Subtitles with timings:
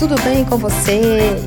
[0.00, 0.98] Tudo bem com você?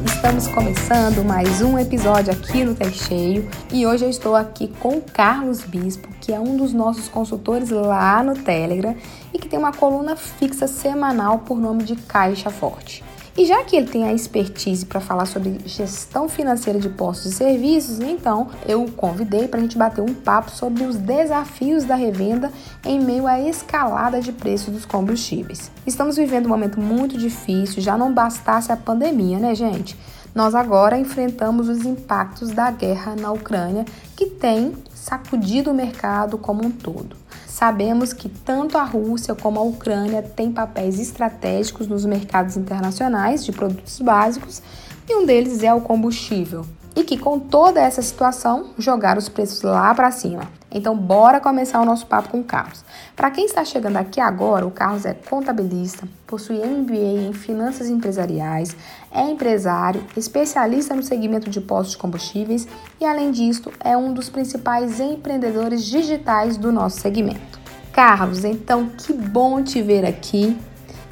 [0.06, 4.98] Estamos começando mais um episódio aqui no Tech Cheio e hoje eu estou aqui com
[4.98, 8.96] o Carlos Bispo, que é um dos nossos consultores lá no Telegram
[9.34, 13.04] e que tem uma coluna fixa semanal por nome de Caixa Forte.
[13.36, 17.36] E já que ele tem a expertise para falar sobre gestão financeira de postos e
[17.36, 21.96] serviços, então eu o convidei para a gente bater um papo sobre os desafios da
[21.96, 22.52] revenda
[22.86, 25.72] em meio à escalada de preços dos combustíveis.
[25.86, 29.98] Estamos vivendo um momento muito difícil, já não bastasse a pandemia, né, gente?
[30.36, 33.84] Nós agora enfrentamos os impactos da guerra na Ucrânia,
[34.16, 37.23] que tem sacudido o mercado como um todo.
[37.54, 43.52] Sabemos que tanto a Rússia como a Ucrânia têm papéis estratégicos nos mercados internacionais de
[43.52, 44.60] produtos básicos
[45.08, 46.66] e um deles é o combustível.
[46.96, 50.50] E que com toda essa situação jogaram os preços lá para cima.
[50.74, 52.84] Então, bora começar o nosso papo com o Carlos.
[53.16, 58.76] Para quem está chegando aqui agora, o Carlos é contabilista, possui MBA em finanças empresariais,
[59.12, 62.68] é empresário, especialista no segmento de postos de combustíveis
[63.00, 67.62] e, além disso, é um dos principais empreendedores digitais do nosso segmento.
[67.92, 70.58] Carlos, então que bom te ver aqui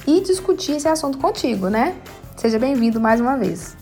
[0.07, 1.95] e discutir esse assunto contigo, né?
[2.35, 3.77] Seja bem-vindo mais uma vez.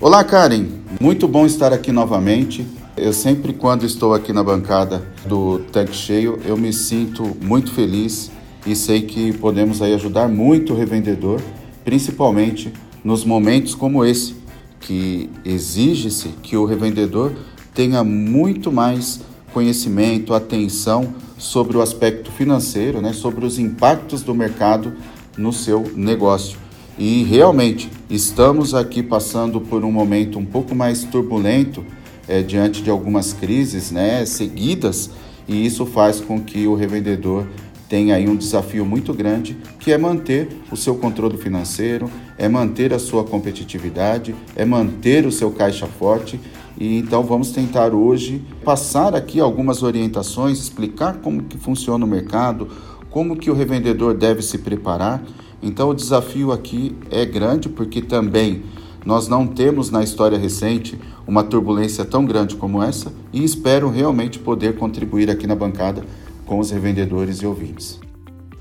[0.00, 0.66] Olá, Karen.
[1.00, 2.66] Muito bom estar aqui novamente.
[2.96, 8.30] Eu sempre, quando estou aqui na bancada do Tech Cheio, eu me sinto muito feliz
[8.64, 11.40] e sei que podemos aí ajudar muito o revendedor,
[11.84, 14.36] principalmente nos momentos como esse,
[14.78, 17.32] que exige-se que o revendedor
[17.74, 24.92] tenha muito mais conhecimento, atenção sobre o aspecto financeiro, né, sobre os impactos do mercado
[25.36, 26.56] no seu negócio.
[26.96, 31.84] E realmente estamos aqui passando por um momento um pouco mais turbulento
[32.28, 35.10] é, diante de algumas crises né, seguidas,
[35.46, 37.46] e isso faz com que o revendedor
[37.88, 42.92] tenha aí um desafio muito grande, que é manter o seu controle financeiro, é manter
[42.92, 46.40] a sua competitividade, é manter o seu caixa forte.
[46.76, 52.68] E então vamos tentar hoje passar aqui algumas orientações, explicar como que funciona o mercado,
[53.10, 55.22] como que o revendedor deve se preparar.
[55.62, 58.64] Então o desafio aqui é grande porque também
[59.04, 64.38] nós não temos na história recente uma turbulência tão grande como essa e espero realmente
[64.38, 66.02] poder contribuir aqui na bancada
[66.46, 68.00] com os revendedores e ouvintes.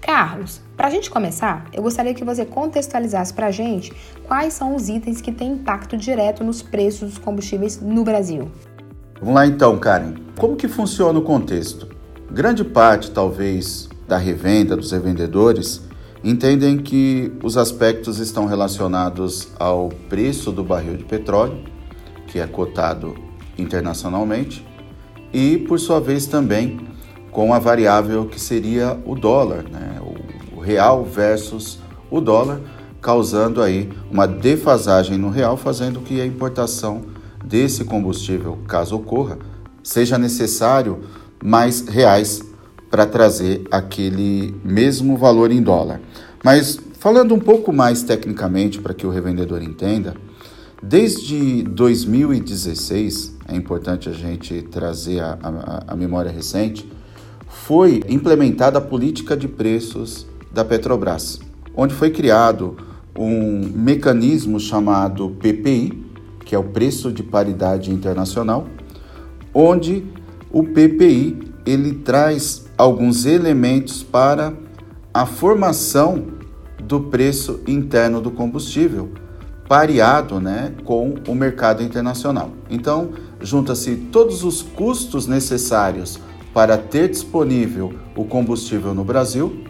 [0.01, 3.93] Carlos, para a gente começar, eu gostaria que você contextualizasse para a gente
[4.27, 8.51] quais são os itens que têm impacto direto nos preços dos combustíveis no Brasil.
[9.19, 10.15] Vamos lá então, Karen.
[10.37, 11.87] Como que funciona o contexto?
[12.29, 15.81] Grande parte, talvez, da revenda dos revendedores
[16.23, 21.57] entendem que os aspectos estão relacionados ao preço do barril de petróleo,
[22.27, 23.15] que é cotado
[23.57, 24.65] internacionalmente,
[25.33, 26.87] e por sua vez também
[27.31, 29.99] com a variável que seria o dólar, né?
[30.55, 31.79] o real versus
[32.09, 32.61] o dólar,
[33.01, 37.01] causando aí uma defasagem no real, fazendo que a importação
[37.43, 39.37] desse combustível, caso ocorra,
[39.83, 41.01] seja necessário
[41.43, 42.52] mais reais
[42.93, 45.99] para trazer aquele mesmo valor em dólar.
[46.43, 50.13] Mas falando um pouco mais tecnicamente para que o revendedor entenda,
[50.79, 56.87] desde 2016, é importante a gente trazer a, a, a memória recente,
[57.47, 61.39] foi implementada a política de preços da Petrobras,
[61.75, 62.77] onde foi criado
[63.17, 65.99] um mecanismo chamado PPI,
[66.45, 68.67] que é o preço de paridade internacional,
[69.51, 70.05] onde
[70.51, 74.53] o PPI ele traz alguns elementos para
[75.13, 76.27] a formação
[76.81, 79.11] do preço interno do combustível,
[79.67, 82.51] pareado né, com o mercado internacional.
[82.69, 86.19] Então, junta-se todos os custos necessários
[86.53, 89.63] para ter disponível o combustível no Brasil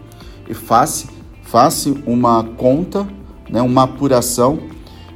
[0.49, 1.07] e faz,
[1.43, 3.07] faz uma conta,
[3.49, 4.59] né, uma apuração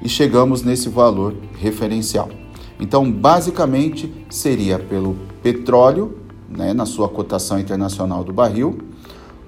[0.01, 2.29] e chegamos nesse valor referencial.
[2.79, 8.79] Então, basicamente, seria pelo petróleo né, na sua cotação internacional do barril,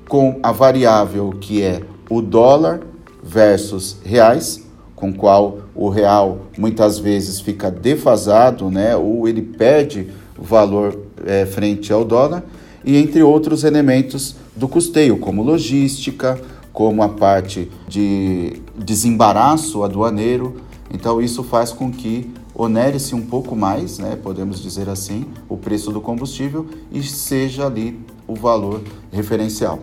[0.07, 2.81] com a variável que é o dólar
[3.23, 4.65] versus reais,
[4.95, 10.07] com qual o real muitas vezes fica defasado, né, ou ele perde
[10.37, 12.43] valor é, frente ao dólar,
[12.83, 16.39] e entre outros elementos do custeio, como logística,
[16.71, 20.61] como a parte de desembaraço aduaneiro.
[20.93, 25.91] Então isso faz com que onere-se um pouco mais, né, podemos dizer assim, o preço
[25.91, 27.97] do combustível e seja ali
[28.27, 28.83] o valor
[29.13, 29.79] referencial.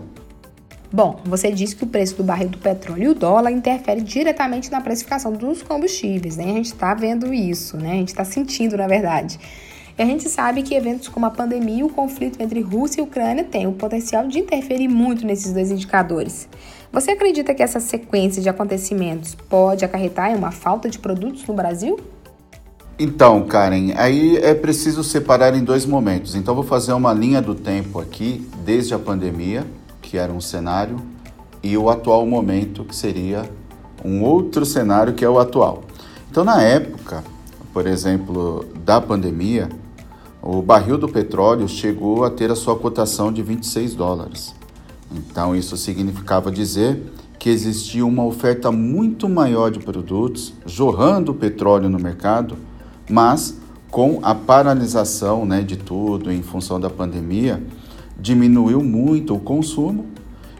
[0.92, 4.70] Bom, você disse que o preço do barril do petróleo e o dólar interfere diretamente
[4.70, 6.44] na precificação dos combustíveis, né?
[6.44, 7.92] A gente está vendo isso, né?
[7.92, 9.40] A gente está sentindo, na verdade.
[9.98, 13.04] E a gente sabe que eventos como a pandemia e o conflito entre Rússia e
[13.04, 16.46] Ucrânia têm o potencial de interferir muito nesses dois indicadores.
[16.92, 21.54] Você acredita que essa sequência de acontecimentos pode acarretar em uma falta de produtos no
[21.54, 21.98] Brasil?
[22.98, 26.34] Então, Karen, aí é preciso separar em dois momentos.
[26.34, 29.66] Então, vou fazer uma linha do tempo aqui, desde a pandemia,
[30.00, 30.96] que era um cenário,
[31.62, 33.50] e o atual momento, que seria
[34.02, 35.82] um outro cenário, que é o atual.
[36.30, 37.22] Então, na época,
[37.70, 39.68] por exemplo, da pandemia,
[40.40, 44.54] o barril do petróleo chegou a ter a sua cotação de 26 dólares.
[45.12, 46.98] Então, isso significava dizer
[47.38, 52.56] que existia uma oferta muito maior de produtos jorrando petróleo no mercado
[53.08, 53.56] mas
[53.90, 57.62] com a paralisação né, de tudo em função da pandemia,
[58.18, 60.06] diminuiu muito o consumo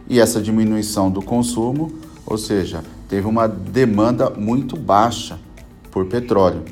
[0.09, 1.91] e essa diminuição do consumo,
[2.25, 5.39] ou seja, teve uma demanda muito baixa
[5.91, 6.63] por petróleo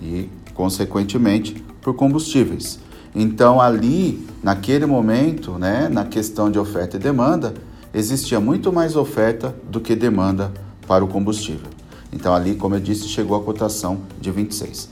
[0.00, 2.78] e, consequentemente, por combustíveis.
[3.14, 7.54] Então, ali, naquele momento, né, na questão de oferta e demanda,
[7.92, 10.52] existia muito mais oferta do que demanda
[10.86, 11.68] para o combustível.
[12.12, 14.88] Então, ali, como eu disse, chegou a cotação de 26.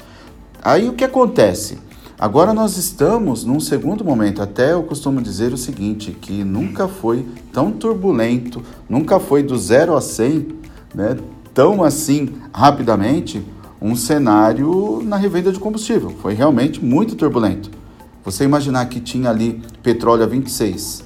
[0.67, 1.79] Aí o que acontece?
[2.19, 4.43] Agora nós estamos num segundo momento.
[4.43, 9.95] Até eu costumo dizer o seguinte, que nunca foi tão turbulento, nunca foi do zero
[9.95, 10.49] a 100,
[10.93, 11.17] né,
[11.55, 13.41] tão assim rapidamente,
[13.81, 16.11] um cenário na revenda de combustível.
[16.21, 17.71] Foi realmente muito turbulento.
[18.25, 21.05] Você imaginar que tinha ali petróleo a 26,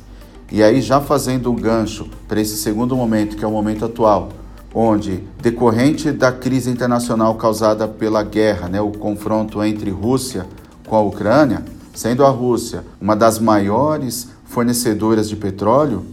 [0.51, 4.31] e aí já fazendo um gancho para esse segundo momento, que é o momento atual,
[4.75, 10.47] onde, decorrente da crise internacional causada pela guerra, né, o confronto entre Rússia
[10.87, 11.65] com a Ucrânia,
[11.95, 16.05] sendo a Rússia uma das maiores fornecedoras de petróleo,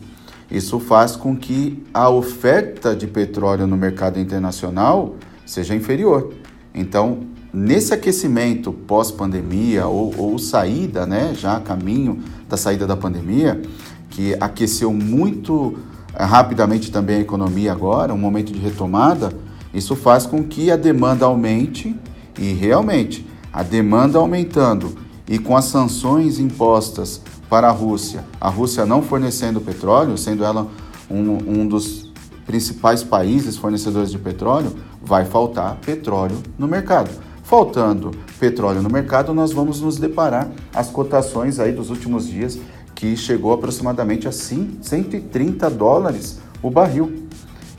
[0.50, 5.16] isso faz com que a oferta de petróleo no mercado internacional
[5.46, 6.34] seja inferior.
[6.74, 7.20] Então,
[7.54, 13.62] nesse aquecimento pós-pandemia ou, ou, saída, né, já caminho da saída da pandemia,
[14.10, 15.78] que aqueceu muito
[16.26, 19.32] rapidamente também a economia agora, um momento de retomada,
[19.74, 21.96] isso faz com que a demanda aumente
[22.40, 24.98] e realmente a demanda aumentando
[25.28, 30.68] e com as sanções impostas para a Rússia, a Rússia não fornecendo petróleo, sendo ela
[31.10, 32.12] um, um dos
[32.46, 37.10] principais países fornecedores de petróleo, vai faltar petróleo no mercado.
[37.44, 42.60] Faltando petróleo no mercado, nós vamos nos deparar as cotações aí dos últimos dias
[42.98, 47.28] que chegou aproximadamente a 130 dólares o barril.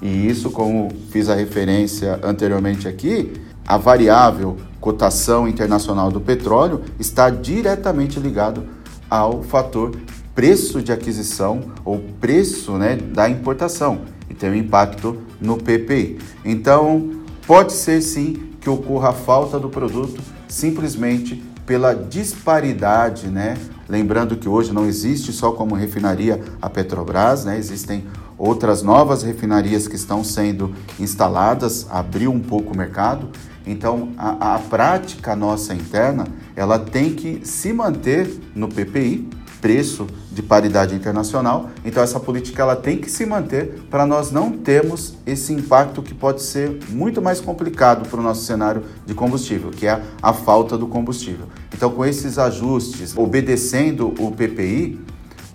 [0.01, 3.33] E isso, como fiz a referência anteriormente aqui,
[3.67, 8.65] a variável cotação internacional do petróleo está diretamente ligado
[9.11, 9.91] ao fator
[10.37, 16.21] preço de aquisição ou preço né, da importação e tem um impacto no PPI.
[16.45, 17.11] Então,
[17.45, 23.57] pode ser sim que ocorra a falta do produto simplesmente pela disparidade né,
[23.89, 27.57] Lembrando que hoje não existe só como refinaria a Petrobras, né?
[27.57, 28.05] existem
[28.37, 33.31] outras novas refinarias que estão sendo instaladas, abriu um pouco o mercado.
[33.67, 39.27] Então, a, a prática nossa interna, ela tem que se manter no PPI,
[39.61, 41.71] preço de paridade internacional.
[41.85, 46.15] Então essa política ela tem que se manter para nós não termos esse impacto que
[46.15, 50.77] pode ser muito mais complicado para o nosso cenário de combustível, que é a falta
[50.77, 51.47] do combustível.
[51.75, 55.01] Então com esses ajustes, obedecendo o PPI,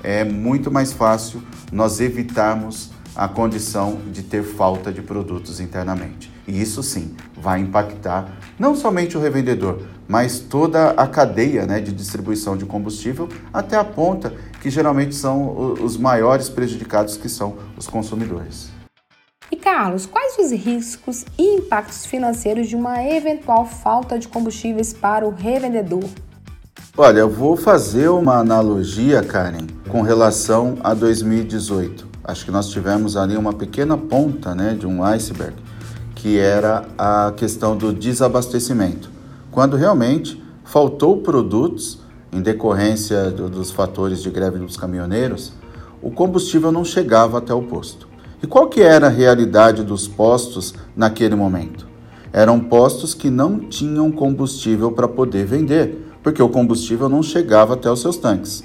[0.04, 1.42] é muito mais fácil
[1.72, 6.33] nós evitarmos a condição de ter falta de produtos internamente.
[6.48, 8.28] E isso sim vai impactar
[8.60, 13.84] não somente o revendedor, mas toda a cadeia né, de distribuição de combustível até a
[13.84, 18.70] ponta, que geralmente são os maiores prejudicados, que são os consumidores.
[19.52, 25.28] E Carlos, quais os riscos e impactos financeiros de uma eventual falta de combustíveis para
[25.28, 26.10] o revendedor?
[26.98, 32.08] Olha, eu vou fazer uma analogia, Karen, com relação a 2018.
[32.24, 35.56] Acho que nós tivemos ali uma pequena ponta né, de um iceberg,
[36.24, 39.12] que era a questão do desabastecimento
[39.52, 42.00] quando realmente faltou produtos
[42.32, 45.52] em decorrência do, dos fatores de greve dos caminhoneiros,
[46.02, 48.08] o combustível não chegava até o posto.
[48.42, 51.86] E qual que era a realidade dos postos naquele momento?
[52.32, 57.92] Eram postos que não tinham combustível para poder vender, porque o combustível não chegava até
[57.92, 58.64] os seus tanques.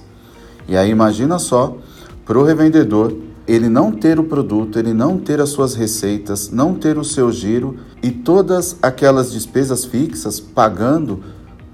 [0.68, 1.76] E aí imagina só,
[2.24, 3.12] para o revendedor,
[3.48, 7.32] ele não ter o produto, ele não ter as suas receitas, não ter o seu
[7.32, 11.20] giro e todas aquelas despesas fixas pagando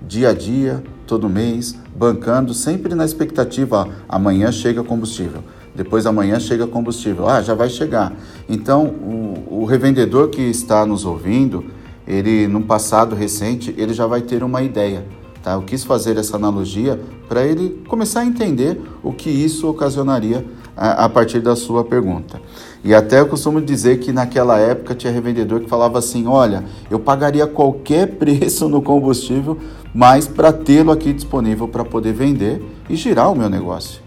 [0.07, 5.43] dia a dia, todo mês, bancando, sempre na expectativa, amanhã chega combustível,
[5.75, 8.13] depois amanhã chega combustível, ah, já vai chegar.
[8.49, 11.65] Então, o, o revendedor que está nos ouvindo,
[12.07, 15.05] ele, num passado recente, ele já vai ter uma ideia.
[15.43, 15.55] Tá?
[15.55, 20.45] Eu quis fazer essa analogia para ele começar a entender o que isso ocasionaria
[20.77, 22.41] a, partir da sua pergunta.
[22.83, 26.99] E até eu costumo dizer que naquela época tinha revendedor que falava assim: olha, eu
[26.99, 29.59] pagaria qualquer preço no combustível,
[29.95, 34.03] mas para tê-lo aqui disponível para poder vender e girar o meu negócio.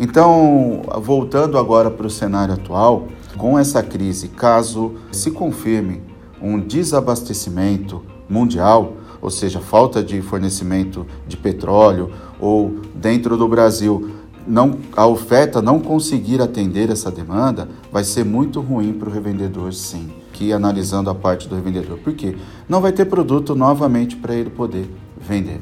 [0.00, 6.02] Então, voltando agora para o cenário atual, com essa crise, caso se confirme
[6.40, 12.10] um desabastecimento mundial, ou seja, falta de fornecimento de petróleo,
[12.40, 14.10] ou dentro do Brasil
[14.46, 19.72] não, a oferta não conseguir atender essa demanda, vai ser muito ruim para o revendedor,
[19.72, 20.10] sim.
[20.32, 21.98] Que analisando a parte do revendedor.
[21.98, 22.36] Por quê?
[22.68, 24.88] Não vai ter produto novamente para ele poder
[25.20, 25.60] vender.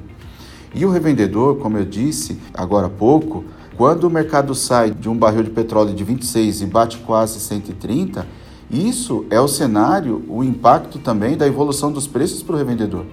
[0.74, 3.44] E o revendedor, como eu disse agora há pouco,
[3.76, 8.26] quando o mercado sai de um barril de petróleo de 26 e bate quase 130,
[8.70, 13.04] isso é o cenário, o impacto também da evolução dos preços para o revendedor.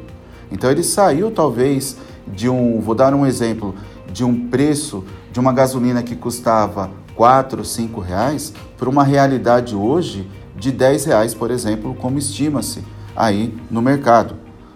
[0.51, 1.97] Então ele saiu talvez
[2.27, 3.73] de um, vou dar um exemplo,
[4.11, 5.03] de um preço
[5.37, 11.35] de uma gasolina que custava 4, 5 reais para uma realidade hoje de 10 reais,
[11.35, 12.83] por exemplo, como estima-se
[13.15, 14.33] aí no mercado.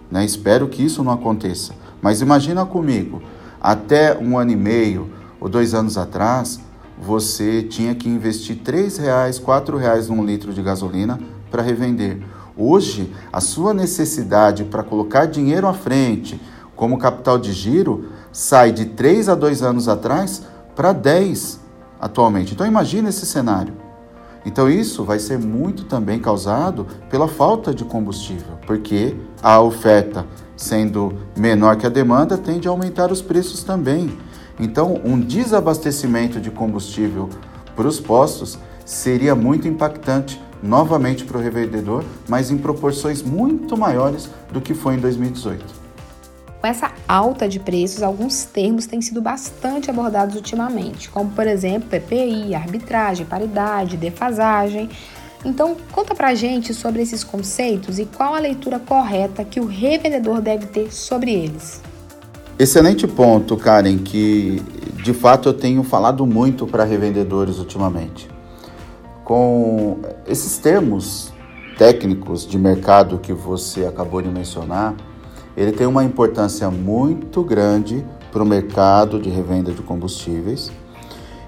[0.08, 0.24] Né?
[0.24, 1.74] Espero que isso não aconteça.
[2.00, 3.20] Mas imagina comigo,
[3.60, 6.60] até um ano e meio ou dois anos atrás,
[6.96, 11.18] você tinha que investir 3 reais, 4 reais num litro de gasolina
[11.50, 12.22] para revender.
[12.56, 16.40] Hoje, a sua necessidade para colocar dinheiro à frente
[16.76, 21.60] como capital de giro sai de 3 a 2 anos atrás para 10
[22.00, 22.54] atualmente.
[22.54, 23.74] Então imagine esse cenário.
[24.44, 30.26] Então isso vai ser muito também causado pela falta de combustível, porque a oferta
[30.56, 34.18] sendo menor que a demanda tende a aumentar os preços também.
[34.58, 37.28] Então um desabastecimento de combustível
[37.76, 44.28] para os postos seria muito impactante novamente para o revendedor, mas em proporções muito maiores
[44.52, 45.81] do que foi em 2018.
[46.62, 51.88] Com essa alta de preços, alguns termos têm sido bastante abordados ultimamente, como por exemplo
[51.88, 54.88] PPI, arbitragem, paridade, defasagem.
[55.44, 60.40] Então, conta pra gente sobre esses conceitos e qual a leitura correta que o revendedor
[60.40, 61.82] deve ter sobre eles.
[62.56, 64.62] Excelente ponto, Karen, que
[65.02, 68.30] de fato eu tenho falado muito para revendedores ultimamente
[69.24, 71.32] com esses termos
[71.76, 74.94] técnicos de mercado que você acabou de mencionar,
[75.56, 80.70] ele tem uma importância muito grande para o mercado de revenda de combustíveis.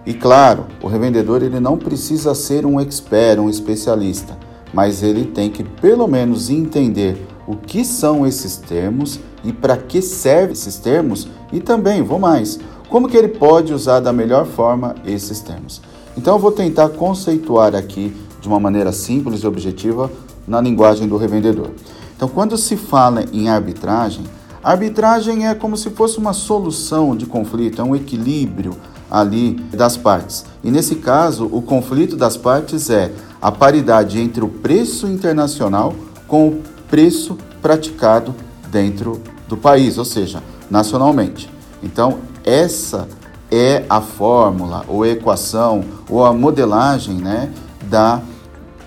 [0.06, 4.36] E claro, o revendedor ele não precisa ser um expert, um especialista,
[4.72, 10.02] mas ele tem que pelo menos entender o que são esses termos e para que
[10.02, 12.58] servem esses termos e também, vou mais,
[12.88, 15.80] como que ele pode usar da melhor forma esses termos.
[16.16, 20.10] Então eu vou tentar conceituar aqui de uma maneira simples e objetiva
[20.46, 21.70] na linguagem do revendedor.
[22.16, 24.24] Então, quando se fala em arbitragem,
[24.62, 28.74] arbitragem é como se fosse uma solução de conflito, é um equilíbrio
[29.10, 30.44] ali das partes.
[30.62, 35.94] E nesse caso, o conflito das partes é a paridade entre o preço internacional
[36.26, 38.34] com o preço praticado
[38.70, 41.50] dentro do país, ou seja, nacionalmente.
[41.82, 43.06] Então, essa
[43.50, 47.52] é a fórmula, ou a equação, ou a modelagem né,
[47.88, 48.20] da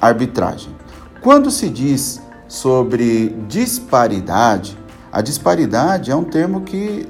[0.02, 0.76] arbitragem.
[1.22, 4.78] Quando se diz sobre disparidade,
[5.12, 7.08] a disparidade é um termo que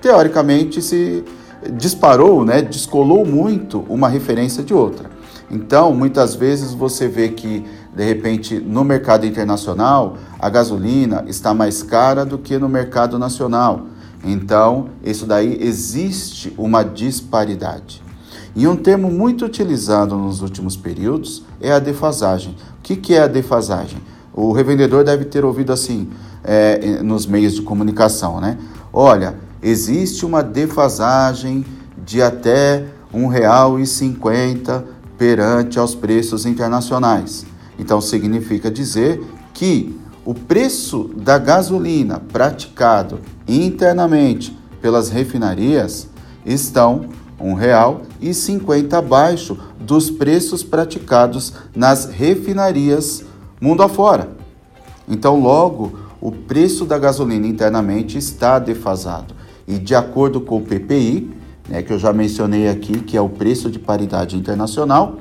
[0.00, 1.24] teoricamente se
[1.72, 5.10] disparou, né, descolou muito uma referência de outra.
[5.50, 7.64] Então, muitas vezes você vê que,
[7.94, 13.86] de repente, no mercado internacional, a gasolina está mais cara do que no mercado nacional.
[14.22, 18.02] Então, isso daí existe uma disparidade.
[18.54, 22.54] E um termo muito utilizado nos últimos períodos é a defasagem.
[22.78, 23.98] O que, é a defasagem?
[24.40, 26.08] O revendedor deve ter ouvido assim
[26.44, 28.56] é, nos meios de comunicação, né?
[28.92, 31.66] Olha, existe uma defasagem
[32.06, 34.84] de até R$ 1,50
[35.18, 37.44] perante aos preços internacionais.
[37.76, 39.20] Então significa dizer
[39.52, 43.18] que o preço da gasolina praticado
[43.48, 46.06] internamente pelas refinarias
[46.46, 47.08] estão
[47.40, 47.56] R$
[48.22, 53.24] 1,50 abaixo dos preços praticados nas refinarias
[53.60, 54.30] mundo afora.
[55.08, 59.34] Então, logo, o preço da gasolina internamente está defasado.
[59.66, 61.30] E de acordo com o PPI,
[61.68, 65.18] né, que eu já mencionei aqui, que é o preço de paridade internacional,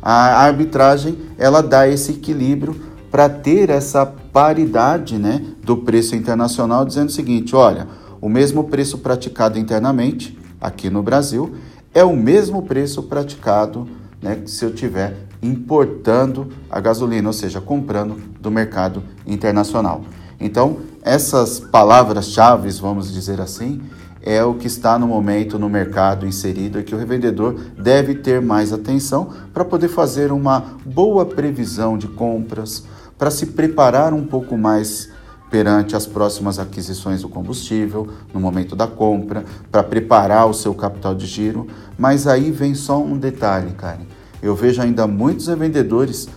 [0.00, 2.80] A arbitragem ela dá esse equilíbrio
[3.10, 7.88] para ter essa paridade né, do preço internacional, dizendo o seguinte: olha,
[8.20, 11.52] o mesmo preço praticado internamente aqui no Brasil
[11.92, 13.88] é o mesmo preço praticado
[14.22, 20.02] né, se eu tiver importando a gasolina, ou seja, comprando do mercado internacional.
[20.40, 23.80] Então, essas palavras-chave, vamos dizer assim,
[24.22, 28.40] é o que está no momento no mercado inserido e que o revendedor deve ter
[28.40, 32.84] mais atenção para poder fazer uma boa previsão de compras,
[33.16, 35.08] para se preparar um pouco mais
[35.50, 41.14] perante as próximas aquisições do combustível, no momento da compra, para preparar o seu capital
[41.14, 41.66] de giro.
[41.96, 44.17] Mas aí vem só um detalhe, Karen.
[44.42, 46.28] Eu vejo ainda muitos revendedores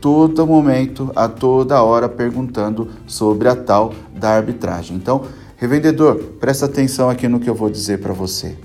[0.00, 4.96] todo momento, a toda hora perguntando sobre a tal da arbitragem.
[4.96, 5.24] Então,
[5.56, 8.56] revendedor, presta atenção aqui no que eu vou dizer para você.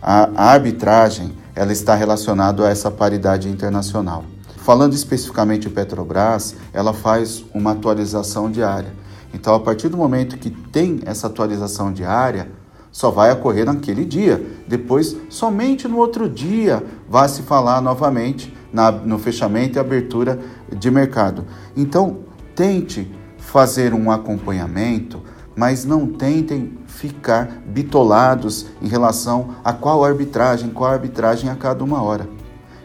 [0.00, 4.24] A, arbitragem, ela está relacionada a essa paridade internacional.
[4.58, 8.92] Falando especificamente em Petrobras, ela faz uma atualização diária.
[9.34, 12.48] Então, a partir do momento que tem essa atualização diária,
[12.90, 14.44] só vai ocorrer naquele dia.
[14.66, 20.38] Depois, somente no outro dia, vai se falar novamente na, no fechamento e abertura
[20.74, 21.44] de mercado.
[21.76, 22.20] Então,
[22.54, 25.22] tente fazer um acompanhamento,
[25.56, 32.02] mas não tentem ficar bitolados em relação a qual arbitragem, qual arbitragem a cada uma
[32.02, 32.28] hora.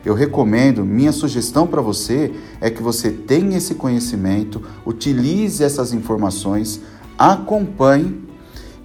[0.06, 6.82] Eu recomendo, minha sugestão para você é que você tenha esse conhecimento, utilize essas informações,
[7.18, 8.22] acompanhe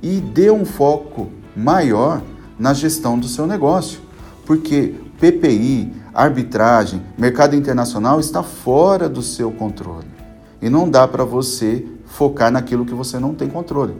[0.02, 2.22] e dê um foco maior
[2.58, 4.00] na gestão do seu negócio.
[4.46, 10.06] Porque PPI, arbitragem, mercado internacional está fora do seu controle.
[10.60, 13.94] E não dá para você focar naquilo que você não tem controle.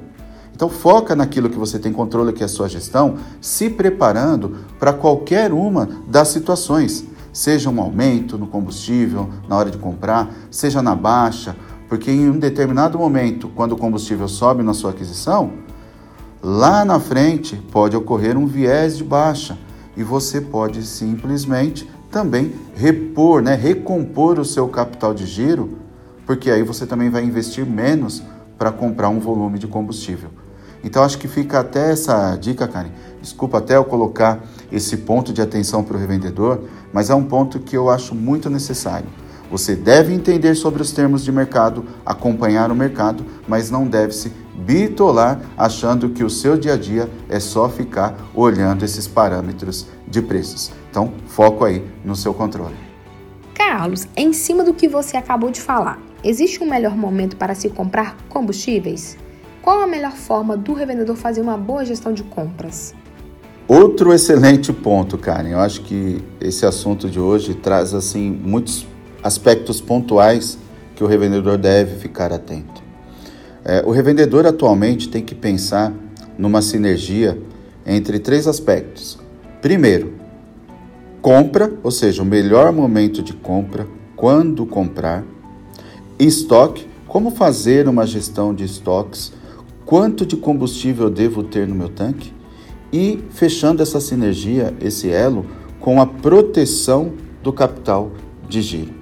[0.54, 4.92] Então foca naquilo que você tem controle, que é a sua gestão, se preparando para
[4.92, 10.96] qualquer uma das situações, seja um aumento no combustível na hora de comprar, seja na
[10.96, 11.54] baixa,
[11.88, 15.52] porque em um determinado momento, quando o combustível sobe na sua aquisição,
[16.42, 19.58] lá na frente pode ocorrer um viés de baixa
[19.96, 25.78] e você pode simplesmente também repor, né, recompor o seu capital de giro,
[26.24, 28.22] porque aí você também vai investir menos
[28.56, 30.30] para comprar um volume de combustível.
[30.82, 32.90] Então acho que fica até essa dica, Karen.
[33.20, 36.60] Desculpa até eu colocar esse ponto de atenção para o revendedor,
[36.92, 39.08] mas é um ponto que eu acho muito necessário.
[39.50, 44.30] Você deve entender sobre os termos de mercado, acompanhar o mercado, mas não deve se
[44.58, 50.20] bitolar achando que o seu dia a dia é só ficar olhando esses parâmetros de
[50.20, 50.72] preços.
[50.90, 52.74] Então, foco aí no seu controle.
[53.54, 57.68] Carlos, em cima do que você acabou de falar, existe um melhor momento para se
[57.68, 59.16] comprar combustíveis?
[59.62, 62.94] Qual a melhor forma do revendedor fazer uma boa gestão de compras?
[63.66, 65.50] Outro excelente ponto, Karen.
[65.50, 68.86] Eu acho que esse assunto de hoje traz assim muitos
[69.22, 70.58] aspectos pontuais
[70.96, 72.87] que o revendedor deve ficar atento.
[73.68, 75.92] É, o revendedor atualmente tem que pensar
[76.38, 77.38] numa sinergia
[77.84, 79.18] entre três aspectos.
[79.60, 80.14] Primeiro,
[81.20, 85.22] compra, ou seja, o melhor momento de compra, quando comprar.
[86.18, 89.34] Estoque, como fazer uma gestão de estoques
[89.84, 92.32] quanto de combustível devo ter no meu tanque
[92.90, 95.44] e fechando essa sinergia, esse elo,
[95.78, 98.12] com a proteção do capital
[98.48, 98.94] de giro.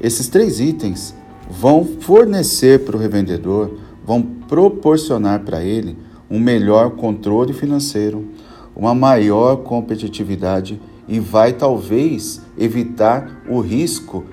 [0.00, 1.14] Esses três itens
[1.50, 5.96] vão fornecer para o revendedor, vão proporcionar para ele
[6.30, 8.28] um melhor controle financeiro,
[8.74, 14.24] uma maior competitividade e vai talvez evitar o risco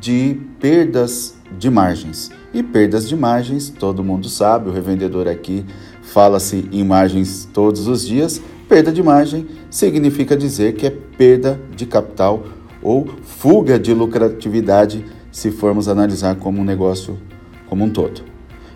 [0.00, 2.30] de perdas de margens.
[2.52, 5.64] E perdas de margens, todo mundo sabe, o revendedor aqui
[6.02, 8.40] fala-se em margens todos os dias.
[8.68, 12.44] Perda de margem significa dizer que é perda de capital
[12.82, 17.18] ou fuga de lucratividade, se formos analisar como um negócio
[17.66, 18.33] como um todo.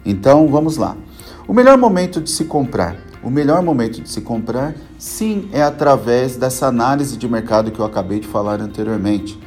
[0.09, 0.97] Então, vamos lá.
[1.47, 2.97] O melhor momento de se comprar.
[3.23, 7.85] O melhor momento de se comprar, sim, é através dessa análise de mercado que eu
[7.85, 9.39] acabei de falar anteriormente.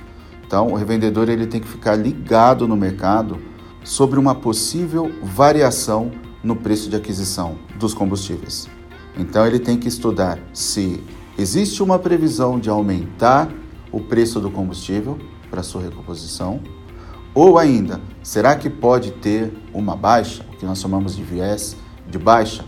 [0.45, 3.39] Então, o revendedor ele tem que ficar ligado no mercado
[3.84, 6.12] sobre uma possível variação
[6.43, 8.69] no preço de aquisição dos combustíveis.
[9.17, 11.04] Então ele tem que estudar se
[11.38, 13.50] existe uma previsão de aumentar
[13.91, 15.17] o preço do combustível
[15.50, 16.62] para sua recomposição,
[17.34, 21.76] ou ainda, será que pode ter uma baixa, que nós chamamos de viés
[22.08, 22.63] de baixa?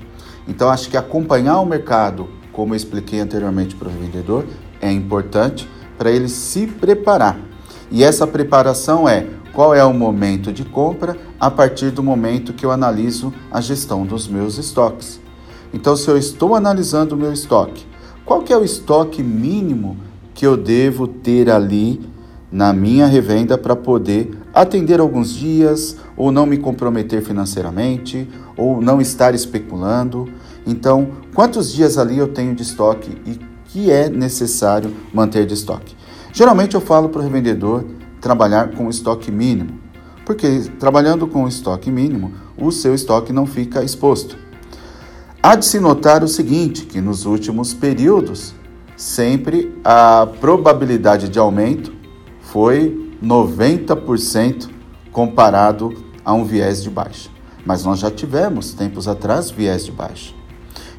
[0.48, 4.46] Então acho que acompanhar o mercado, como eu expliquei anteriormente para o vendedor,
[4.82, 7.38] é importante para ele se preparar.
[7.92, 12.66] E essa preparação é qual é o momento de compra a partir do momento que
[12.66, 15.22] eu analiso a gestão dos meus estoques.
[15.72, 17.86] Então, se eu estou analisando o meu estoque,
[18.26, 19.98] qual que é o estoque mínimo
[20.34, 22.02] que eu devo ter ali
[22.52, 29.02] na minha revenda para poder atender alguns dias ou não me comprometer financeiramente ou não
[29.02, 30.30] estar especulando.
[30.66, 35.96] Então, quantos dias ali eu tenho de estoque e que é necessário manter de estoque?
[36.32, 37.84] Geralmente eu falo para o revendedor
[38.22, 39.80] trabalhar com estoque mínimo,
[40.26, 44.38] porque trabalhando com estoque mínimo, o seu estoque não fica exposto.
[45.42, 48.54] Há de se notar o seguinte, que nos últimos períodos,
[48.96, 51.92] sempre a probabilidade de aumento
[52.40, 54.70] foi 90%
[55.12, 55.94] comparado
[56.26, 57.30] a um viés de baixa.
[57.66, 60.34] Mas nós já tivemos tempos atrás viés de baixa.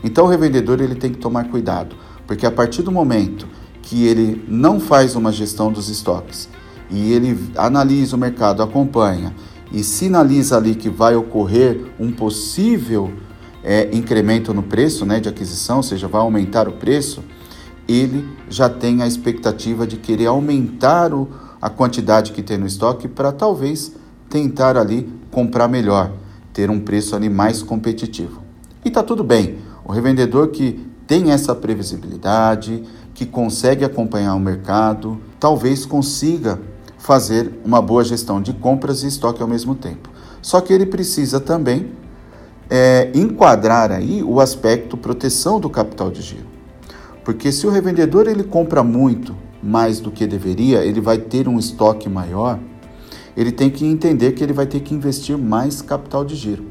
[0.02, 3.46] Então o revendedor ele tem que tomar cuidado, porque a partir do momento
[3.82, 6.48] que ele não faz uma gestão dos estoques
[6.90, 9.34] e ele analisa o mercado, acompanha
[9.70, 13.12] e sinaliza ali que vai ocorrer um possível
[13.62, 17.22] é, incremento no preço né, de aquisição, ou seja, vai aumentar o preço,
[17.88, 21.28] ele já tem a expectativa de querer aumentar o,
[21.64, 23.90] a quantidade que tem no estoque para talvez
[24.28, 26.12] tentar ali comprar melhor,
[26.52, 28.42] ter um preço ali mais competitivo.
[28.84, 29.56] E tá tudo bem.
[29.82, 32.82] O revendedor que tem essa previsibilidade,
[33.14, 36.60] que consegue acompanhar o mercado, talvez consiga
[36.98, 40.10] fazer uma boa gestão de compras e estoque ao mesmo tempo.
[40.42, 41.92] Só que ele precisa também
[42.68, 46.46] é, enquadrar aí o aspecto proteção do capital de giro.
[47.24, 51.58] Porque se o revendedor ele compra muito mais do que deveria, ele vai ter um
[51.58, 52.58] estoque maior,
[53.36, 56.66] ele tem que entender que ele vai ter que investir mais capital de giro.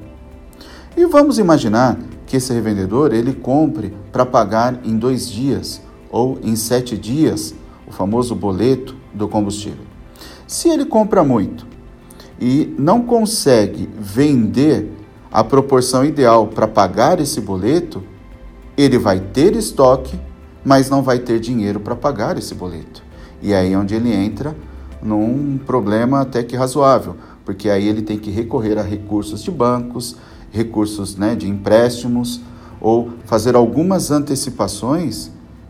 [0.96, 6.56] E vamos imaginar que esse revendedor ele compre para pagar em dois dias ou em
[6.56, 7.56] sete dias
[7.88, 9.84] o famoso boleto do combustível.
[10.48, 11.66] Se ele compra muito
[12.40, 14.92] e não consegue vender
[15.32, 18.04] a proporção ideal para pagar esse boleto,
[18.78, 20.20] ele vai ter estoque
[20.63, 23.04] mas não vai ter dinheiro para pagar esse boleto.
[23.41, 24.56] E aí é onde ele entra
[25.02, 30.15] num problema até que razoável, porque aí ele tem que recorrer a recursos de bancos,
[30.52, 32.41] recursos né, de empréstimos,
[32.80, 35.30] ou fazer algumas antecipações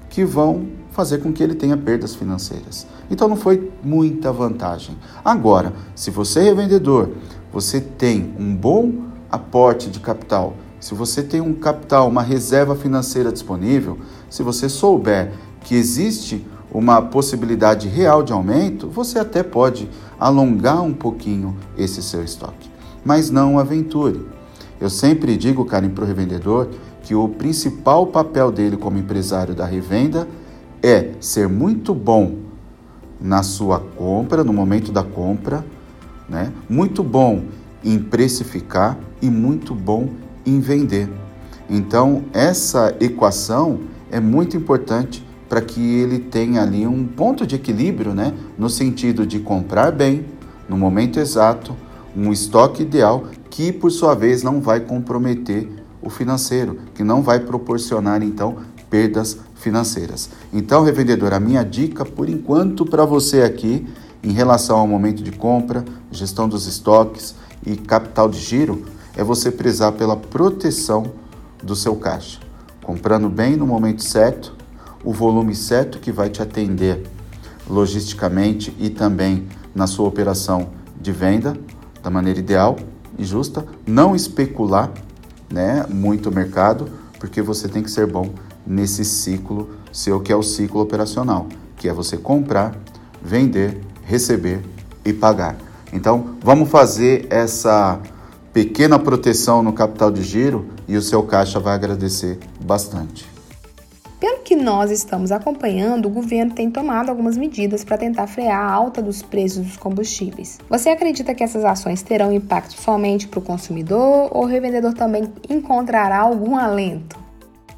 [0.09, 2.85] que vão fazer com que ele tenha perdas financeiras.
[3.09, 4.95] Então não foi muita vantagem.
[5.25, 7.09] Agora, se você é revendedor,
[7.51, 8.91] você tem um bom
[9.31, 13.97] aporte de capital, se você tem um capital, uma reserva financeira disponível,
[14.33, 19.87] se você souber que existe uma possibilidade real de aumento, você até pode
[20.19, 22.67] alongar um pouquinho esse seu estoque.
[23.05, 24.25] Mas não aventure.
[24.81, 26.67] Eu sempre digo, Karen, para o revendedor
[27.03, 30.27] que o principal papel dele como empresário da revenda
[30.81, 32.37] é ser muito bom
[33.21, 35.63] na sua compra, no momento da compra,
[36.27, 36.51] né?
[36.67, 37.43] muito bom
[37.83, 40.09] em precificar e muito bom
[40.43, 41.07] em vender.
[41.69, 48.13] Então, essa equação é muito importante para que ele tenha ali um ponto de equilíbrio,
[48.13, 48.31] né?
[48.57, 50.25] no sentido de comprar bem,
[50.69, 51.75] no momento exato,
[52.15, 55.67] um estoque ideal que, por sua vez, não vai comprometer
[55.99, 60.29] o financeiro, que não vai proporcionar, então, perdas financeiras.
[60.53, 63.87] Então, revendedor, a minha dica, por enquanto, para você aqui,
[64.23, 67.33] em relação ao momento de compra, gestão dos estoques
[67.65, 68.83] e capital de giro,
[69.17, 71.11] é você prezar pela proteção
[71.63, 72.39] do seu caixa,
[72.83, 74.55] comprando bem no momento certo,
[75.03, 77.03] o volume certo que vai te atender
[77.67, 80.69] logisticamente e também na sua operação
[80.99, 81.57] de venda
[82.03, 82.77] da maneira ideal
[83.17, 84.91] e justa, não especular,
[85.51, 88.29] né, muito mercado, porque você tem que ser bom
[88.65, 92.75] nesse ciclo seu que é o ciclo operacional, que é você comprar,
[93.21, 94.61] vender, receber
[95.05, 95.55] e pagar.
[95.93, 97.99] Então, vamos fazer essa
[98.51, 103.33] pequena proteção no capital de giro e o seu caixa vai agradecer bastante.
[104.23, 108.71] Pelo que nós estamos acompanhando, o governo tem tomado algumas medidas para tentar frear a
[108.71, 110.59] alta dos preços dos combustíveis.
[110.69, 115.29] Você acredita que essas ações terão impacto somente para o consumidor ou o revendedor também
[115.49, 117.17] encontrará algum alento?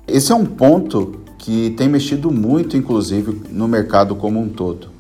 [0.08, 4.92] Esse é um ponto que tem mexido muito, inclusive, no mercado como um todo.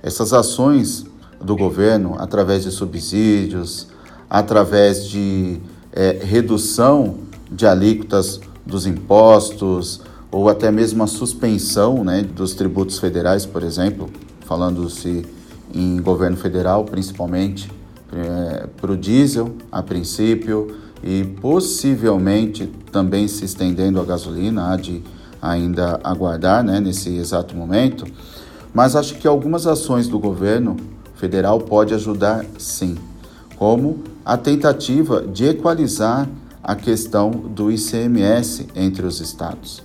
[0.00, 1.04] Essas ações
[1.40, 3.88] do governo, através de subsídios,
[4.30, 5.58] através de
[5.92, 7.16] é, redução
[7.50, 14.10] de alíquotas dos impostos ou até mesmo a suspensão né, dos tributos federais, por exemplo,
[14.42, 15.24] falando-se
[15.74, 17.70] em governo federal, principalmente
[18.12, 25.02] é, para o diesel, a princípio, e possivelmente também se estendendo a gasolina, há de
[25.40, 28.04] ainda aguardar né, nesse exato momento.
[28.74, 30.76] Mas acho que algumas ações do governo
[31.14, 32.96] federal pode ajudar sim,
[33.56, 36.28] como a tentativa de equalizar
[36.68, 39.82] a questão do ICMS entre os estados.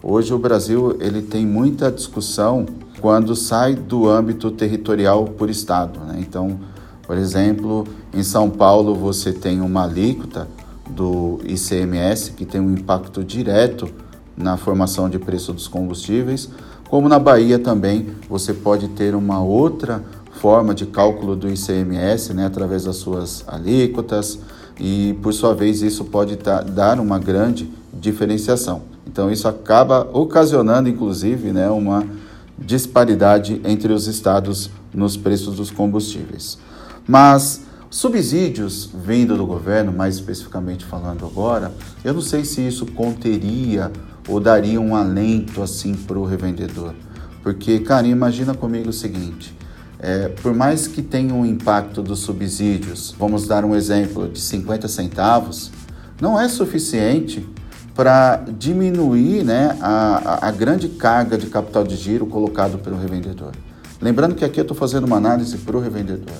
[0.00, 2.66] Hoje o Brasil ele tem muita discussão
[3.00, 5.98] quando sai do âmbito territorial por estado.
[5.98, 6.18] Né?
[6.20, 6.60] Então,
[7.02, 10.46] por exemplo, em São Paulo você tem uma alíquota
[10.88, 13.88] do ICMS que tem um impacto direto
[14.36, 16.48] na formação de preço dos combustíveis,
[16.88, 22.46] como na Bahia também você pode ter uma outra forma de cálculo do ICMS, né,
[22.46, 24.38] através das suas alíquotas,
[24.78, 28.82] e por sua vez isso pode dar uma grande diferenciação.
[29.06, 32.06] Então isso acaba ocasionando, inclusive, né, uma
[32.58, 36.58] disparidade entre os estados nos preços dos combustíveis.
[37.08, 41.72] Mas subsídios vindo do governo, mais especificamente falando agora,
[42.04, 43.90] eu não sei se isso conteria
[44.28, 46.94] ou daria um alento assim para o revendedor.
[47.42, 49.54] Porque, cara, imagina comigo o seguinte:
[50.02, 54.88] é, por mais que tenha um impacto dos subsídios, vamos dar um exemplo de 50
[54.88, 55.70] centavos,
[56.20, 57.46] não é suficiente
[57.94, 63.52] para diminuir né, a, a grande carga de capital de giro colocado pelo revendedor.
[64.00, 66.36] Lembrando que aqui eu estou fazendo uma análise para o revendedor.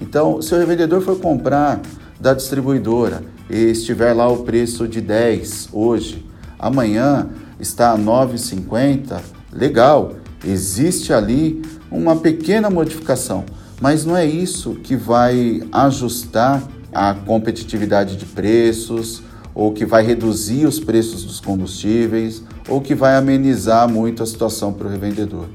[0.00, 1.80] Então, se o revendedor for comprar
[2.20, 6.24] da distribuidora e estiver lá o preço de 10 hoje,
[6.56, 9.20] amanhã está a 9,50,
[9.52, 10.12] legal,
[10.44, 13.44] existe ali uma pequena modificação,
[13.80, 19.22] mas não é isso que vai ajustar a competitividade de preços
[19.54, 24.72] ou que vai reduzir os preços dos combustíveis, ou que vai amenizar muito a situação
[24.72, 25.46] para o revendedor.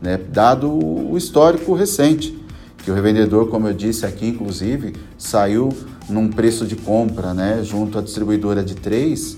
[0.00, 0.18] Né?
[0.32, 2.36] Dado o histórico recente,
[2.78, 5.68] que o revendedor, como eu disse aqui, inclusive, saiu
[6.08, 9.36] num preço de compra né, junto à distribuidora de 3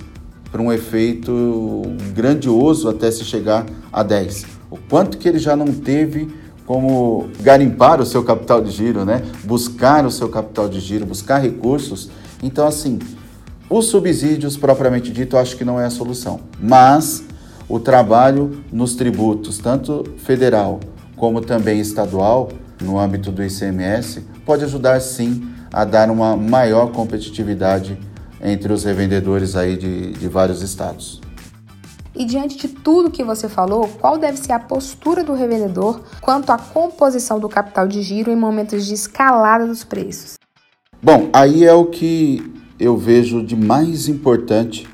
[0.50, 1.82] para um efeito
[2.14, 4.53] grandioso até se chegar a 10.
[4.74, 6.28] O quanto que ele já não teve
[6.66, 9.22] como garimpar o seu capital de giro, né?
[9.44, 12.10] buscar o seu capital de giro, buscar recursos.
[12.42, 12.98] Então, assim,
[13.70, 17.22] os subsídios, propriamente dito, eu acho que não é a solução, mas
[17.68, 20.80] o trabalho nos tributos, tanto federal
[21.14, 22.48] como também estadual,
[22.82, 27.96] no âmbito do ICMS, pode ajudar sim a dar uma maior competitividade
[28.42, 31.20] entre os revendedores aí de, de vários estados.
[32.16, 36.50] E diante de tudo que você falou, qual deve ser a postura do revendedor quanto
[36.50, 40.34] à composição do capital de giro em momentos de escalada dos preços?
[41.02, 44.86] Bom, aí é o que eu vejo de mais importante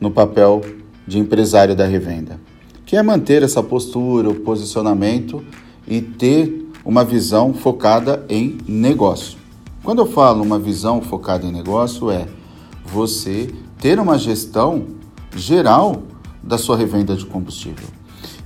[0.00, 0.60] no papel
[1.06, 2.40] de empresário da revenda,
[2.86, 5.44] que é manter essa postura, o posicionamento
[5.88, 9.36] e ter uma visão focada em negócio.
[9.82, 12.26] Quando eu falo uma visão focada em negócio, é
[12.84, 14.86] você ter uma gestão
[15.34, 16.02] geral
[16.42, 17.86] da sua revenda de combustível.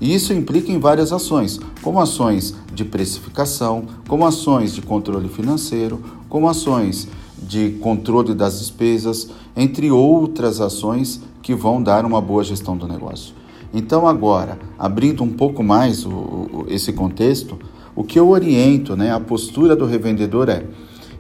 [0.01, 6.01] E isso implica em várias ações, como ações de precificação, como ações de controle financeiro,
[6.29, 12.77] como ações de controle das despesas, entre outras ações que vão dar uma boa gestão
[12.77, 13.35] do negócio.
[13.73, 17.59] Então, agora, abrindo um pouco mais o, o, esse contexto,
[17.95, 20.65] o que eu oriento, né, a postura do revendedor é: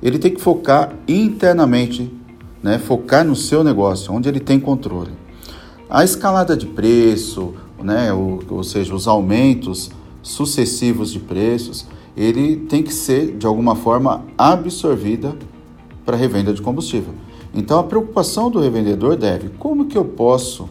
[0.02, 2.12] ele tem que focar internamente,
[2.62, 5.10] né, focar no seu negócio, onde ele tem controle.
[5.94, 12.82] A escalada de preço, né, ou, ou seja, os aumentos sucessivos de preços, ele tem
[12.82, 15.36] que ser de alguma forma absorvida
[16.04, 17.14] para revenda de combustível.
[17.54, 20.68] Então a preocupação do revendedor deve: como que eu posso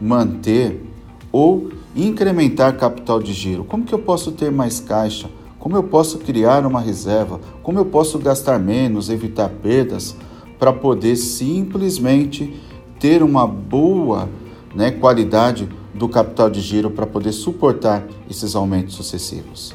[0.00, 0.84] manter
[1.30, 3.62] ou incrementar capital de giro?
[3.62, 5.30] Como que eu posso ter mais caixa?
[5.56, 7.40] Como eu posso criar uma reserva?
[7.62, 10.16] Como eu posso gastar menos, evitar perdas
[10.58, 12.60] para poder simplesmente
[12.98, 14.28] ter uma boa
[14.74, 19.74] né, qualidade do capital de giro para poder suportar esses aumentos sucessivos?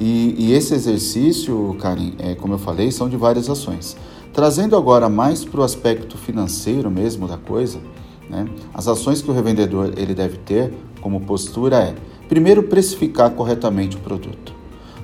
[0.00, 3.96] E, e esse exercício, Karim, é, como eu falei, são de várias ações.
[4.32, 7.80] Trazendo agora mais para o aspecto financeiro mesmo da coisa,
[8.28, 11.94] né, as ações que o revendedor ele deve ter como postura é,
[12.28, 14.54] primeiro, precificar corretamente o produto.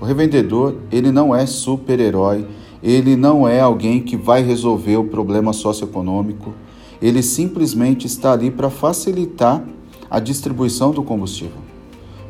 [0.00, 2.46] O revendedor ele não é super-herói,
[2.82, 6.54] ele não é alguém que vai resolver o problema socioeconômico,
[7.00, 9.62] ele simplesmente está ali para facilitar
[10.10, 11.58] a distribuição do combustível.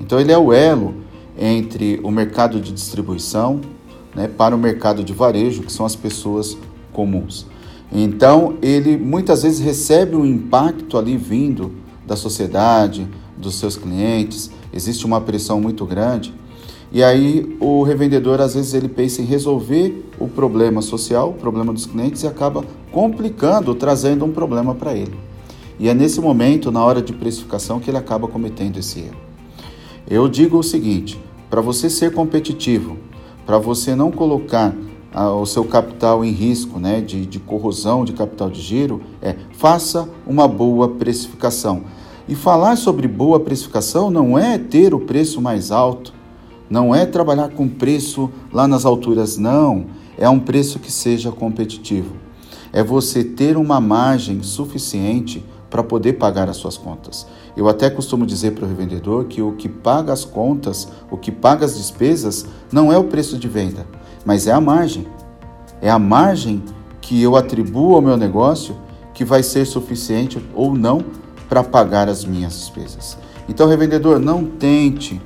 [0.01, 0.95] Então ele é o elo
[1.39, 3.61] entre o mercado de distribuição
[4.15, 6.57] né, para o mercado de varejo, que são as pessoas
[6.93, 7.47] comuns.
[7.93, 11.73] Então, ele muitas vezes recebe um impacto ali vindo
[12.07, 16.33] da sociedade, dos seus clientes, existe uma pressão muito grande.
[16.93, 21.73] E aí o revendedor às vezes ele pensa em resolver o problema social, o problema
[21.73, 25.15] dos clientes e acaba complicando, trazendo um problema para ele.
[25.79, 29.17] E é nesse momento, na hora de precificação, que ele acaba cometendo esse erro.
[30.09, 31.21] Eu digo o seguinte:
[31.51, 32.97] para você ser competitivo,
[33.45, 34.75] para você não colocar
[35.41, 40.09] o seu capital em risco né, de, de corrosão de capital de giro é faça
[40.27, 41.85] uma boa precificação.
[42.29, 46.13] E falar sobre boa precificação não é ter o preço mais alto,
[46.69, 49.87] não é trabalhar com preço lá nas alturas, não.
[50.19, 52.15] É um preço que seja competitivo.
[52.73, 57.27] É você ter uma margem suficiente para poder pagar as suas contas.
[57.57, 61.31] Eu até costumo dizer para o revendedor que o que paga as contas, o que
[61.31, 63.87] paga as despesas, não é o preço de venda,
[64.25, 65.07] mas é a margem.
[65.81, 66.63] É a margem
[67.01, 68.77] que eu atribuo ao meu negócio
[69.15, 71.03] que vai ser suficiente ou não
[71.49, 73.17] para pagar as minhas despesas.
[73.49, 75.21] Então, revendedor, não tente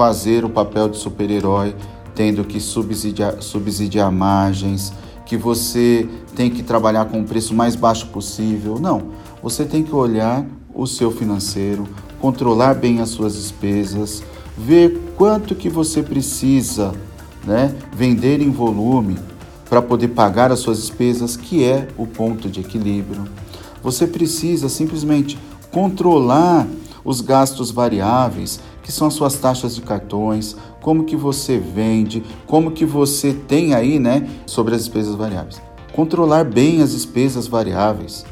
[0.00, 1.76] fazer o papel de super-herói
[2.14, 4.94] tendo que subsidiar, subsidiar margens,
[5.26, 8.78] que você tem que trabalhar com o preço mais baixo possível.
[8.80, 9.08] Não,
[9.42, 11.86] você tem que olhar o seu financeiro,
[12.18, 14.22] controlar bem as suas despesas,
[14.56, 16.94] ver quanto que você precisa
[17.44, 19.18] né, vender em volume
[19.68, 23.24] para poder pagar as suas despesas, que é o ponto de equilíbrio.
[23.82, 25.38] Você precisa simplesmente
[25.70, 26.66] controlar
[27.04, 32.70] os gastos variáveis, que são as suas taxas de cartões, como que você vende, como
[32.70, 35.60] que você tem aí, né, sobre as despesas variáveis.
[35.92, 38.24] Controlar bem as despesas variáveis,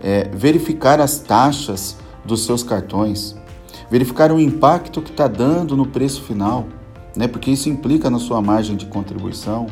[0.00, 3.34] é, verificar as taxas dos seus cartões,
[3.90, 6.66] verificar o impacto que está dando no preço final,
[7.16, 9.66] né, porque isso implica na sua margem de contribuição.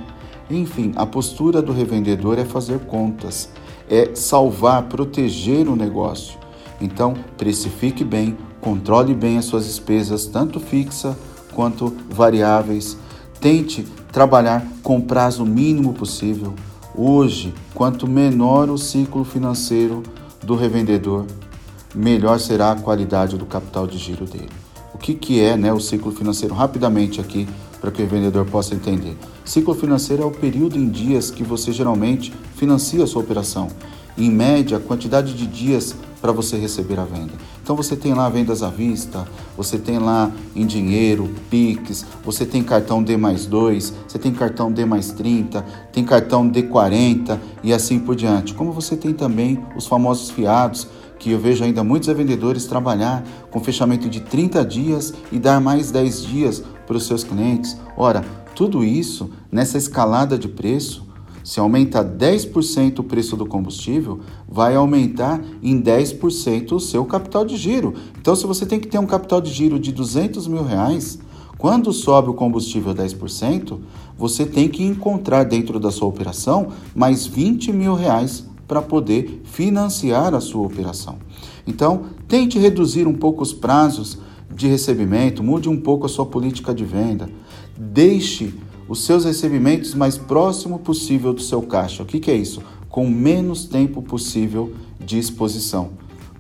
[0.51, 3.49] Enfim, a postura do revendedor é fazer contas,
[3.89, 6.39] é salvar, proteger o negócio.
[6.81, 11.15] Então, precifique bem, controle bem as suas despesas, tanto fixa
[11.53, 12.97] quanto variáveis.
[13.39, 16.55] Tente trabalhar com prazo mínimo possível.
[16.97, 20.03] Hoje, quanto menor o ciclo financeiro
[20.43, 21.27] do revendedor,
[21.95, 24.49] melhor será a qualidade do capital de giro dele.
[24.95, 26.55] O que, que é né, o ciclo financeiro?
[26.55, 27.47] Rapidamente aqui,
[27.83, 29.15] para que o vendedor possa entender.
[29.45, 33.69] Ciclo financeiro é o período em dias que você geralmente financia a sua operação.
[34.17, 37.35] Em média, a quantidade de dias para você receber a venda.
[37.65, 42.63] Então você tem lá vendas à vista, você tem lá em dinheiro, Pix, você tem
[42.63, 47.99] cartão D mais 2, você tem cartão D mais 30, tem cartão D40 e assim
[47.99, 48.53] por diante.
[48.53, 50.87] Como você tem também os famosos fiados,
[51.19, 55.91] que eu vejo ainda muitos vendedores trabalhar com fechamento de 30 dias e dar mais
[55.91, 57.79] 10 dias para os seus clientes.
[57.97, 58.23] Ora,
[58.55, 61.03] tudo isso nessa escalada de preço
[61.45, 67.57] se aumenta 10% o preço do combustível, vai aumentar em 10% o seu capital de
[67.57, 67.93] giro.
[68.19, 71.19] Então, se você tem que ter um capital de giro de 200 mil reais,
[71.59, 73.79] quando sobe o combustível 10%,
[74.17, 80.35] você tem que encontrar dentro da sua operação mais 20 mil reais para poder financiar
[80.35, 81.19] a sua operação.
[81.67, 84.19] Então, tente reduzir um pouco os prazos
[84.51, 87.29] de recebimento, mude um pouco a sua política de venda,
[87.77, 88.55] deixe
[88.89, 92.03] os seus recebimentos mais próximo possível do seu caixa.
[92.03, 92.63] O que, que é isso?
[92.89, 95.91] Com menos tempo possível de exposição.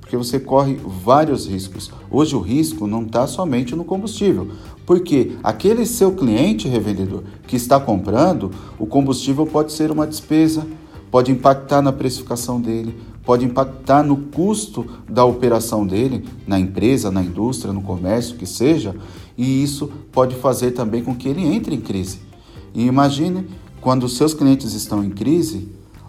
[0.00, 1.90] Porque você corre vários riscos.
[2.10, 4.48] Hoje o risco não está somente no combustível,
[4.84, 10.66] porque aquele seu cliente revendedor que está comprando, o combustível pode ser uma despesa,
[11.10, 17.22] pode impactar na precificação dele, pode impactar no custo da operação dele, na empresa, na
[17.22, 18.94] indústria, no comércio, que seja,
[19.36, 22.18] e isso pode fazer também com que ele entre em crise.
[22.74, 23.46] E imagine
[23.80, 25.68] quando seus clientes estão em crise,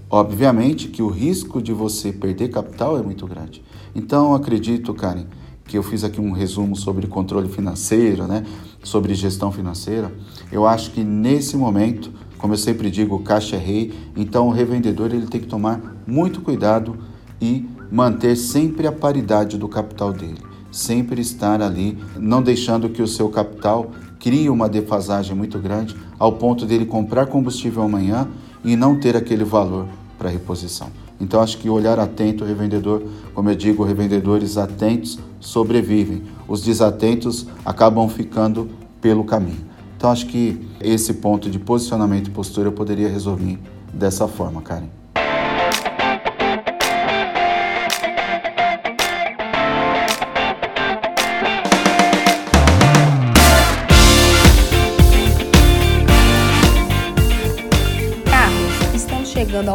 [0.10, 3.64] obviamente que o risco de você perder capital é muito grande.
[3.94, 5.26] Então, acredito, Karen,
[5.66, 8.44] que eu fiz aqui um resumo sobre controle financeiro, né?
[8.84, 10.12] sobre gestão financeira.
[10.52, 14.52] Eu acho que nesse momento, como eu sempre digo, o caixa é rei, então o
[14.52, 16.98] revendedor ele tem que tomar muito cuidado
[17.42, 20.40] e manter sempre a paridade do capital dele.
[20.72, 26.34] Sempre estar ali, não deixando que o seu capital crie uma defasagem muito grande ao
[26.34, 28.28] ponto dele comprar combustível amanhã
[28.64, 30.88] e não ter aquele valor para reposição.
[31.20, 36.24] Então acho que olhar atento o revendedor, como eu digo, revendedores atentos sobrevivem.
[36.48, 39.66] Os desatentos acabam ficando pelo caminho.
[39.98, 43.58] Então acho que esse ponto de posicionamento e postura eu poderia resolver
[43.94, 45.05] dessa forma, Karen.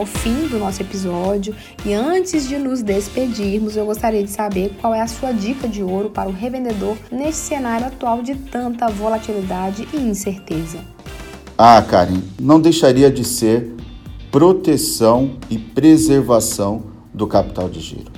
[0.01, 4.95] Ao fim do nosso episódio e antes de nos despedirmos, eu gostaria de saber qual
[4.95, 9.87] é a sua dica de ouro para o revendedor nesse cenário atual de tanta volatilidade
[9.93, 10.79] e incerteza.
[11.59, 13.75] Ah, Karen, não deixaria de ser
[14.31, 18.11] proteção e preservação do capital de giro.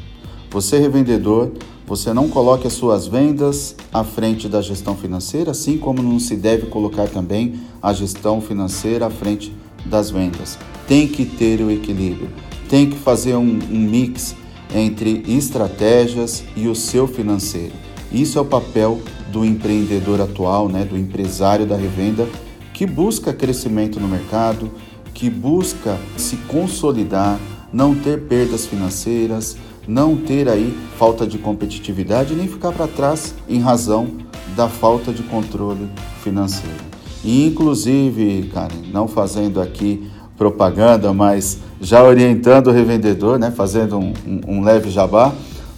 [0.53, 1.51] Você, revendedor,
[1.85, 6.37] você não coloque as suas vendas à frente da gestão financeira, assim como não se
[6.37, 9.53] deve colocar também a gestão financeira à frente
[9.85, 10.57] das vendas
[10.93, 12.29] tem que ter o equilíbrio,
[12.69, 14.37] tem que fazer um, um mix
[14.75, 17.73] entre estratégias e o seu financeiro.
[18.13, 19.01] Isso é o papel
[19.33, 22.29] do empreendedor atual, né, do empresário da revenda,
[22.75, 24.71] que busca crescimento no mercado,
[25.15, 27.41] que busca se consolidar,
[27.73, 29.57] não ter perdas financeiras,
[29.89, 34.09] não ter aí falta de competitividade nem ficar para trás em razão
[34.55, 35.89] da falta de controle
[36.23, 36.85] financeiro.
[37.25, 40.12] E inclusive, Karen, não fazendo aqui
[40.43, 45.33] propaganda, mas já orientando o revendedor, né, fazendo um, um, um leve jabá,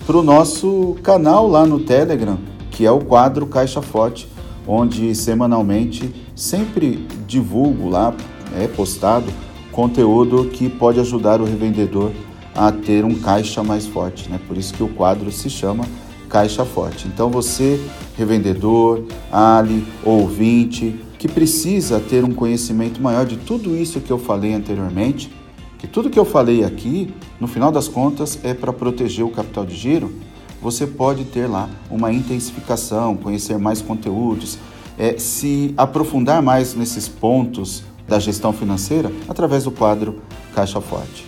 [0.06, 2.38] para o nosso canal lá no Telegram,
[2.70, 4.26] que é o quadro Caixa Forte,
[4.66, 8.14] onde semanalmente sempre divulgo lá,
[8.58, 9.26] é postado
[9.70, 12.10] conteúdo que pode ajudar o revendedor
[12.54, 14.40] a ter um caixa mais forte, né?
[14.48, 15.84] Por isso que o quadro se chama
[16.28, 17.06] Caixa Forte.
[17.06, 17.80] Então você,
[18.16, 24.52] revendedor, ali, ouvinte, que precisa ter um conhecimento maior de tudo isso que eu falei
[24.52, 25.32] anteriormente,
[25.78, 29.64] que tudo que eu falei aqui, no final das contas, é para proteger o capital
[29.64, 30.12] de giro,
[30.60, 34.58] você pode ter lá uma intensificação, conhecer mais conteúdos,
[34.98, 40.20] é, se aprofundar mais nesses pontos da gestão financeira através do quadro
[40.54, 41.24] Caixa Forte.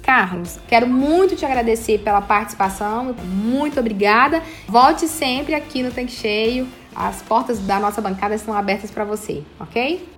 [0.00, 4.42] Carlos, quero muito te agradecer pela participação, muito obrigada.
[4.66, 9.42] Volte sempre aqui no Tanque Cheio as portas da nossa bancada estão abertas para você,
[9.58, 10.08] ok?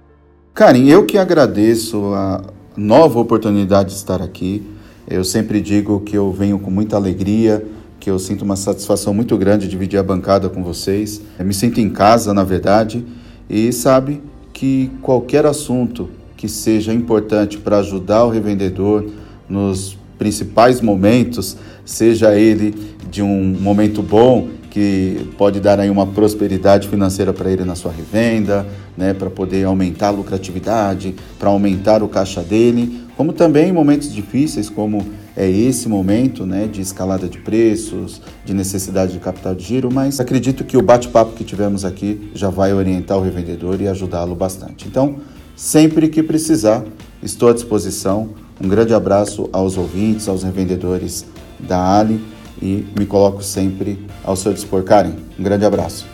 [0.55, 2.43] Karen, eu que agradeço a
[2.77, 4.63] nova oportunidade de estar aqui.
[5.09, 7.65] Eu sempre digo que eu venho com muita alegria,
[7.99, 11.21] que eu sinto uma satisfação muito grande de dividir a bancada com vocês.
[11.39, 13.05] Eu me sinto em casa, na verdade,
[13.49, 19.07] e sabe que qualquer assunto que seja importante para ajudar o revendedor
[19.49, 22.75] nos principais momentos, seja ele
[23.11, 27.93] de um momento bom que pode dar aí uma prosperidade financeira para ele na sua
[27.93, 28.67] revenda,
[28.97, 34.11] né, para poder aumentar a lucratividade, para aumentar o caixa dele, como também em momentos
[34.11, 35.07] difíceis, como
[35.37, 40.19] é esse momento, né, de escalada de preços, de necessidade de capital de giro, mas
[40.19, 44.89] acredito que o bate-papo que tivemos aqui já vai orientar o revendedor e ajudá-lo bastante.
[44.89, 45.17] Então,
[45.55, 46.83] sempre que precisar,
[47.23, 48.31] estou à disposição.
[48.59, 51.27] Um grande abraço aos ouvintes, aos revendedores
[51.61, 52.32] da Ali
[52.63, 54.85] e me coloco sempre ao seu dispor.
[54.85, 56.07] Karen, um grande abraço.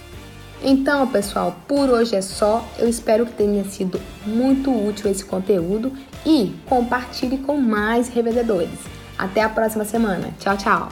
[0.63, 2.67] Então, pessoal, por hoje é só.
[2.79, 5.93] Eu espero que tenha sido muito útil esse conteúdo
[6.27, 8.79] e compartilhe com mais revendedores.
[9.17, 10.31] Até a próxima semana.
[10.41, 10.89] Tchau, tchau.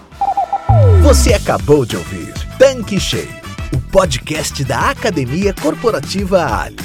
[1.03, 3.29] Você acabou de ouvir Tanque Cheio,
[3.73, 6.77] o podcast da Academia Corporativa Ali.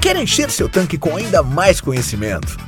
[0.00, 2.67] Quer encher seu tanque com ainda mais conhecimento?